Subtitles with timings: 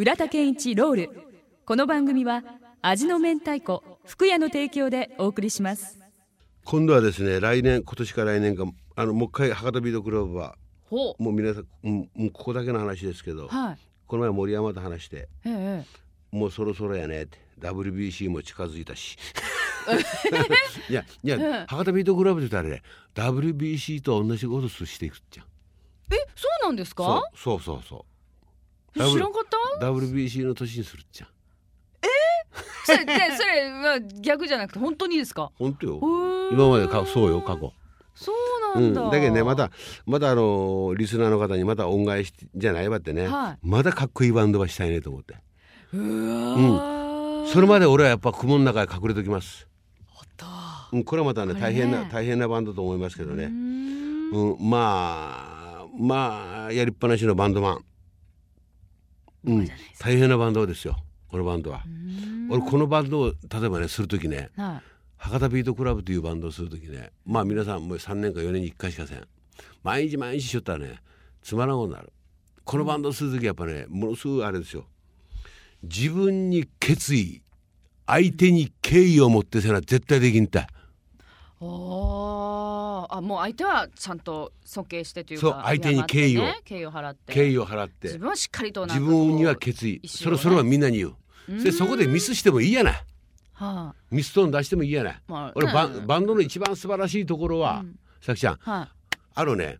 [0.00, 1.10] 浦田健一ロール。
[1.66, 2.42] この番組は
[2.80, 5.98] 味の明太子福屋の提供でお送りします。
[6.64, 8.64] 今度はですね来年今年から来年か
[8.96, 10.56] あのもう一回博多ビートクラブは
[10.88, 13.78] ほもう皆さん、うん、もうここだけの話ですけど、はい。
[14.06, 15.84] この前森山と話してええ
[16.34, 19.18] もうそろそろやねって WBC も近づいたし。
[20.88, 22.82] い やいや、ええ博多ビートクラブって言ったらね
[23.14, 25.46] WBC と同じことしていくじゃん。
[26.14, 27.22] えそうなんですか？
[27.34, 28.10] そうそうそうそう。
[28.94, 29.49] 知らんかった
[29.80, 31.26] WBC の年にするじゃ。
[31.26, 31.28] ん
[32.84, 35.50] それでそれは逆じゃなくて本当にですか？
[35.58, 36.00] 本当よ。
[36.52, 37.72] 今までかそうよ過去。
[38.14, 39.70] そうなんだ、うん、だけどねまた
[40.04, 43.58] またあのーリスナーの方にまた恩返しじゃないわってね、はい。
[43.66, 45.36] まだかっこいいバンドはしたいねと思って。
[45.94, 47.46] うわー。
[47.46, 49.66] それまで俺はやっぱ雲の中へ隠れときます、
[50.92, 54.30] うん、これはまたね大変な大変なバンドと思いますけどね、ん。
[54.30, 57.84] うん、まあまあやりっぱなしのバンドマン、
[59.44, 60.96] うん、大変なバンドですよ。
[61.28, 61.82] このバンドは。
[62.50, 64.90] 俺このバンドを例えばねする時ねはい。
[65.16, 69.26] 博多ビートクラブというバンドをする時ねまあ皆さんもう3年か4年に1回しかせん。
[69.82, 70.96] 毎日毎日しよったらね
[71.42, 72.12] つまらんことになる。
[72.64, 74.84] このバンドをする時やっぱねものすごいあれですよ。
[75.82, 77.42] 自分に決意
[78.06, 80.66] 相手に敬意を持ってせな絶対できんたい
[81.60, 82.59] あー
[83.12, 86.92] あもう相手はちゃんと尊敬してというかそう相手に敬意を敬ね敬意を。
[86.92, 87.32] 払って。
[87.32, 88.08] 敬意を払って。
[88.08, 89.94] 自分はしっかりと自分には決意。
[89.94, 90.00] ね。
[90.08, 91.62] それそれはみんなに言う。
[91.62, 92.90] でそこでミスしてもいいやな。
[92.90, 92.94] い
[93.54, 95.10] はミストーン出してもいいやな。
[95.10, 97.84] いまあ俺バうんンバンドの一番素晴らしいところは
[98.20, 98.58] さきちゃん。
[98.64, 98.88] あは
[99.34, 99.44] あ。
[99.44, 99.78] のね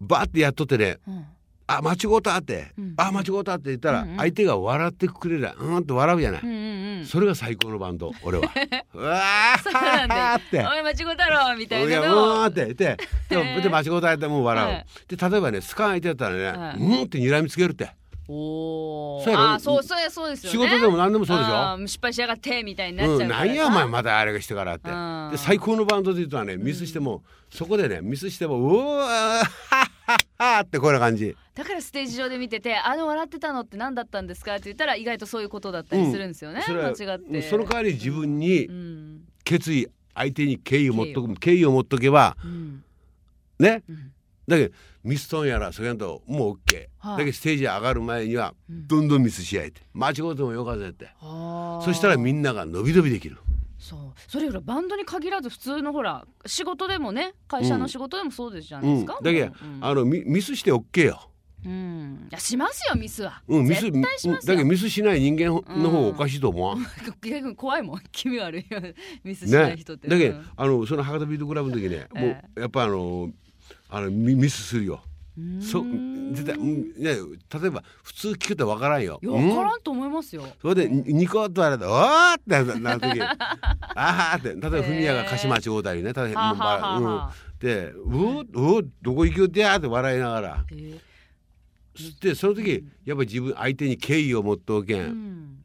[0.00, 1.26] バーってやっとってねい、うん。
[1.66, 2.94] あ間違うたって、うん。
[2.96, 4.16] あ間違うたって言ったら、うんうん。
[4.16, 8.50] 相手が笑ってくれりゃうんと笑うじゃない、うんうんうんそれが最高のバンド 俺は。
[8.94, 9.20] うわ
[9.62, 10.58] そうなんだーって。
[10.58, 12.96] おい間違うだろみたいなのうって言って。
[13.28, 17.90] でもで間違うたってもう笑う、はいで例えばねスカン相手だったらね、はいうんって睨みつけるって。
[18.30, 21.78] おそうあーそうそうそうですよ仕ね事でも何でもそうでしょ？
[21.86, 24.90] 失敗しやがってみたいになっちゃううん、からなんやお前またあれがしてからって。
[24.90, 25.28] うん。
[25.32, 29.46] で最高のバンドで言うとはねミスしても、そこでねミスしてもうわー
[30.38, 31.36] はっはってこんな感じ。
[31.54, 34.54] だからステージ上で見ててあの笑ってたのって何だったんですか？
[34.54, 37.42] って言ったら意外とそういうことだったりするんですよね、それは間違って。
[37.42, 39.20] その代わり自分にうん。
[39.44, 42.84] 決意相手に敬意を持っとく敬意を持っとけばうん。
[43.58, 43.82] ね。
[43.88, 44.12] うん。
[44.46, 48.86] だけどミストンやらそれやんともう OK、はいだけどステージ上がる前にはうん。
[48.86, 49.80] どんどんミスし合えて。
[49.92, 51.08] 間違うてもよかったって。
[51.20, 51.80] あ。
[51.82, 53.38] ーそしたらみんなが伸び伸びできる
[53.88, 54.00] そう。
[54.30, 59.84] それよりバンドに限らず普通のほら仕事でもね会社の仕事でもそうですじゃないですか、うん、だけど、もううん。
[59.84, 61.30] あのミミスして OK よ、
[61.64, 62.28] うん。
[62.30, 63.90] いやしますよミスは、うん、ミス
[64.46, 66.86] だけどミスしない人間の方がおかしいと思わん、
[67.22, 68.00] 逆に怖いもん。
[68.12, 68.80] 気味悪いよ。
[69.24, 73.30] ミスしないね人って、だけど、うんあのその博多ビートクラブの時ね、えもうやっぱあの
[73.88, 75.02] あのミミスするよ。
[75.60, 75.82] そ
[76.32, 77.14] 絶対、うん、ね
[77.60, 79.18] 例えば普通聞くとわからんよ。
[79.22, 79.48] いやうん？
[79.48, 83.20] 分からんと思いますよ、それでにニコッとあれで「おー!」ってなる時。
[83.94, 88.46] あーって例えばフミヤが歌詞間違うたりね例えば、はあはあはあはあうん、で「うおう
[88.78, 90.64] おどこ行きよってや!」って笑いながら。
[90.70, 91.00] えー。
[92.20, 95.10] でその時やっぱり自分相手に敬意を持っておけ、うん。
[95.10, 95.64] ん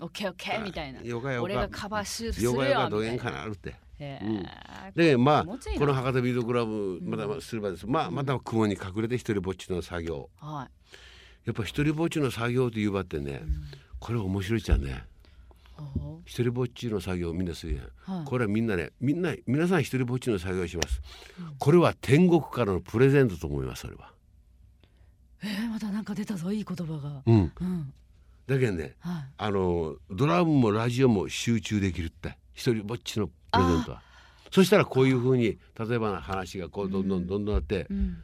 [0.00, 1.00] オッケーオッケーみたいな。
[1.00, 1.44] よかよか。
[1.44, 3.38] 俺がカバーするするよよかよかどげんみたいな。
[3.38, 3.74] かなるって。
[3.98, 4.36] へうん。
[4.38, 4.46] ー
[4.94, 10.30] でまあこの博多ビートクラブまだすればです、まあまた雲に隠れて一人ぼっちの作業。
[10.40, 10.90] はい。
[11.46, 13.42] やっぱ一人ぼっちの作業という場ってね、
[14.00, 15.04] これ面白いじゃんね。
[15.74, 18.24] ほ一人ぼっちの作業みんなするやん、はい。
[18.24, 21.00] これはみんなねみんな皆さん一人ぼっちの作業をします、
[21.58, 24.10] これは天国からのプレゼントと思いますそれは。
[25.42, 27.22] うえー、またなんか出たぞいい言葉が。
[27.26, 27.52] うん。
[27.60, 27.92] うん。
[28.46, 29.24] だけどねはい。
[29.36, 34.02] あのドラムもラジオも集中できるって一人ぼっちのプレゼントは。
[34.50, 38.16] そしたらこういうふうに例えばの話がこうどんどんどんどんあって、うん。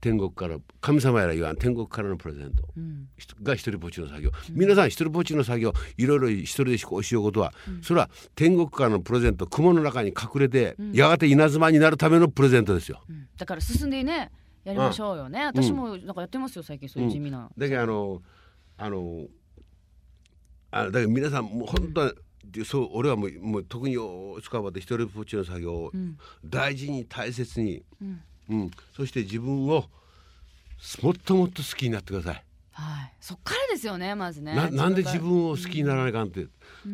[0.00, 2.62] 天国から神様やら言わん天国からのプレゼント。
[2.74, 3.08] うん。
[3.42, 7.52] が一人ぼっちの作業、皆さん一人ぼっちの作業いろいろ一人でこうしようことは、
[7.82, 13.02] それは天国からのプレゼント雲の中に隠れて、やがて稲妻になるためのプレゼントですよ。
[13.10, 13.28] うん。
[13.36, 14.30] だから進んでね
[14.64, 18.22] やりましょうよね、私もなんかやってますよ最近そういう地味な、だけどあの
[18.78, 19.26] あの
[20.70, 22.12] あだけど皆さんもう本当は、
[22.64, 23.96] そう俺はもうもう特に
[24.42, 26.16] 使うばって一人ぼっちの作業をん。
[26.44, 28.20] 大事に大切に、うん。
[28.48, 29.84] うん、そして自分を
[31.02, 32.44] もっともっと好きになってください。
[32.72, 33.12] はい。
[33.20, 34.54] そっからですよねまずね。
[34.54, 35.24] ななんで自が。
[35.24, 36.46] 分を好きにならないかんって、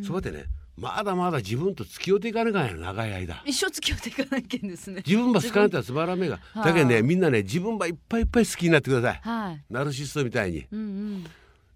[0.04, 0.46] そばでね
[0.76, 3.42] まだまだ自分と付き合っていかなきゃんや長い間。
[3.46, 5.02] 一生付き合っていかないけんですね。
[5.06, 6.36] 自分ば好かれたらつまらんめが。
[6.36, 9.20] はあだけどねみんなね自分ばいっぱいいっぱい好きになってください。
[9.22, 9.64] はい。
[9.70, 10.66] ナルシストみたいに。
[10.70, 11.26] うんうん。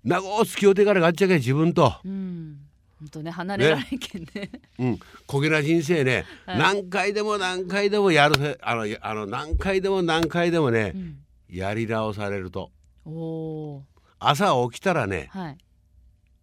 [0.04, 2.58] 長う付き合っていかなきゃあっちゃけん自分と、うん
[3.00, 4.50] 本当ね離れられんけんね。
[4.78, 6.58] うん、焦げな人生ね、はい。
[6.58, 11.16] 何回でも何回でもやるせあのあの何回でも何回でもね、うん。
[11.48, 12.70] やり直されると。
[13.06, 13.84] おお
[14.18, 15.58] 朝起きたらねはい。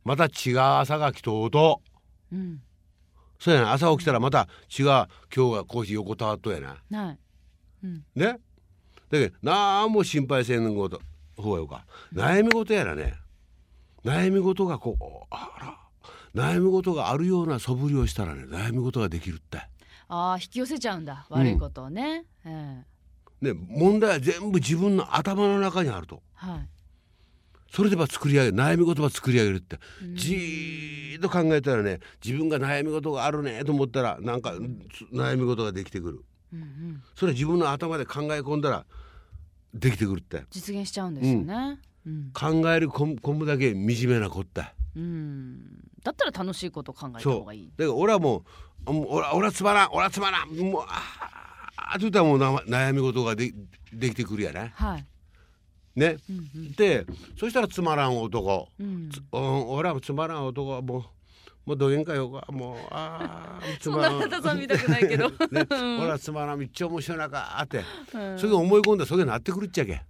[0.04, 1.81] また違う朝が来とうと。
[2.33, 2.62] うん。
[3.39, 7.00] そうやな朝起きたらまた違う今日がこうして横たわっとやな。
[7.00, 7.19] はい。
[7.83, 8.03] うん。
[8.15, 8.25] ね。
[8.25, 8.39] だ
[9.12, 11.00] けどなんも心配せんこと。
[11.38, 11.86] 方がよか。
[12.12, 13.13] 悩み事やらね。
[14.03, 15.76] 悩み事がこうあら
[16.38, 19.57] 悩み事があるような素振りをしたらね悩み事ができるって。
[20.10, 21.25] ああ引き寄せちゃうんだ。
[21.30, 22.84] 悪いことをね、え
[23.42, 23.54] え。
[23.54, 26.22] ね問題は全部自分の頭の中にあると。
[26.34, 26.69] はい。
[27.69, 29.80] それでば作り上げる悩み事ば作り上げるって。
[30.01, 30.16] うん。
[30.16, 34.54] じーっと考えたらね自分が悩み事があるねと思ったらなんか
[35.12, 36.25] 悩み事ができてくる。
[36.54, 37.04] うんうん。
[37.16, 38.86] それは自分の頭で考え込んだら
[39.74, 40.44] できてくるって。
[40.51, 41.80] 実現しちゃうんですよね。
[42.06, 44.63] うん、考える込むだけ惨めなこって
[44.95, 45.76] うん
[46.07, 47.71] だったら楽しいことを考えたそう方がいい。
[47.75, 48.44] だから俺はも
[48.86, 50.50] うもう俺は俺はつまらん俺はつまらん。
[50.50, 51.04] もうあ
[51.75, 53.54] あって言ったらもう悩み事がで
[53.92, 55.06] できてくるやねはい、
[55.95, 57.06] ねうんうんで
[57.38, 61.04] そしたらつまらん男うん、つうん、俺はつまらん男はもう
[61.65, 67.83] もうどげんかよかもうああつそんなあなたさん見たくないけど、ね、俺はつまらんめっちゃ面白いなかって、
[68.13, 70.01] うんそれ思い込んだそれなってくるっちゃけ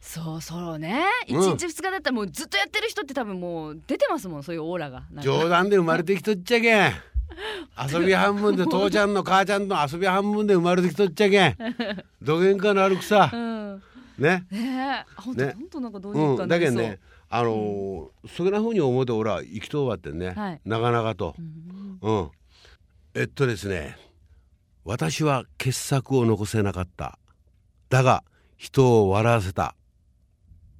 [0.00, 1.04] そうそうね。
[1.26, 1.56] 一うん。
[1.56, 5.00] 日二日だったらもうずっとやってる人って多分もう出てますもんそういうオーラが。
[5.12, 5.22] なんか。
[5.22, 6.92] 冗談で生まれてきとっちゃけん。
[7.92, 11.56] 遊び半分で父ちゃんの母ちゃんの遊び半分で生まれてきとっちゃけん。
[12.22, 13.30] どげんかなるくさ。
[13.32, 13.82] うん。
[14.18, 14.46] ね。
[14.50, 15.04] ね。
[15.06, 15.52] え本当ね。
[15.58, 16.98] 本当なんかどうにうん、かなりそう、だけどね
[17.28, 20.60] あのーそげなふうに思って俺は生きとうわってね、はい。
[20.64, 21.36] 長々と。
[21.38, 21.98] う、ん。
[22.02, 22.30] うん、
[23.14, 23.96] えっとですね
[24.84, 27.18] 私は傑作を残せなかった。
[27.88, 28.24] だが
[28.56, 29.74] 人を笑わせた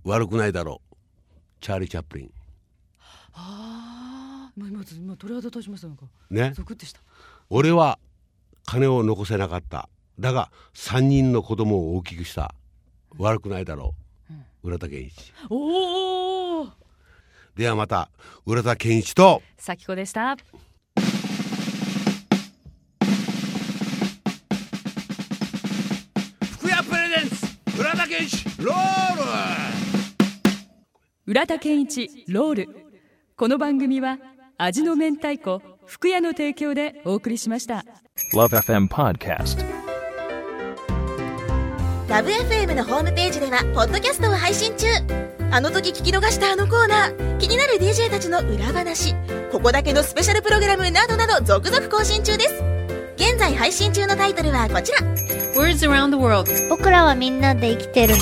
[0.05, 0.97] 悪くないだろう。
[1.61, 2.31] チャーリー・チャップリン
[3.33, 6.07] ああ今今今鳥肌立ちましたなんか。
[6.31, 6.53] ね。
[6.55, 7.01] ゾクってした。
[7.51, 7.99] 俺は
[8.65, 9.89] 金を残せなかった。
[10.19, 12.55] だが3人の子供を大きくした。
[13.19, 13.95] 悪くないだろ
[14.65, 14.69] う。
[14.69, 15.33] 浦田健一。
[15.49, 16.69] おお
[17.57, 18.11] ではまた
[18.47, 19.43] 浦田健一と。
[19.57, 20.37] 咲子でした。
[26.53, 28.95] 福屋プレゼンツ浦田健一ロー！
[28.95, 29.00] ル
[31.31, 32.69] 浦田健一ロール。
[33.37, 34.19] この番組は
[34.59, 37.85] 味の明太子福屋の提供でお送りしました。
[38.35, 39.65] Love FM Podcast.
[42.09, 44.89] ラブ f m のホームページではポッドキャストを配信中。
[45.53, 47.39] あの時聞き逃したあのコーナー。
[47.39, 49.15] 気になる DJ たちの裏話。
[49.53, 52.55] ここだけのスペシャルプログラムなどなど続々更新中です。
[53.15, 54.99] 現在配信中のタイトルはこちら。
[55.55, 56.51] Words around the world.
[56.69, 58.15] 僕らはみんなで生きてる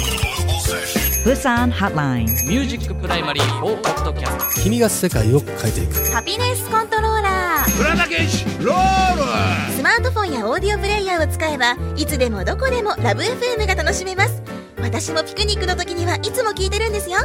[1.24, 2.24] Busan Hotline.
[2.46, 5.94] ミュージックプライマリーをポッドキャスト君が世界を変えていく。
[6.12, 14.42] ハピネスコントローラー浦田健一ロールスマートフォンやオーディオプレイヤーを使えばいつでもどこでもラブ f m が楽しめます。
[14.80, 17.18] 私もピクニックの時にはいつも聞いてるんですよ。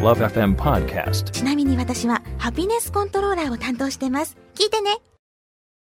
[0.00, 1.30] Love FM Podcast.
[1.30, 4.36] ちなみに私はハピネスコントローラーを担当してます。
[4.54, 4.92] 聞いてね